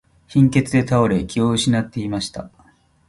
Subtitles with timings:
[0.27, 2.49] 貧血で倒れ、気を失っていました。